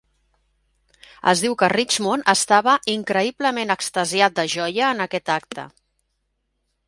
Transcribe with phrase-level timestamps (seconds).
[1.31, 5.67] Es diu que Richmond estava "increïblement extasiat de joia" en aquest acte.